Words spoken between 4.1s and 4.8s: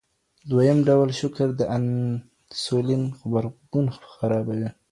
خرابوي.